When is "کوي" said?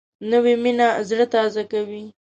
1.71-2.03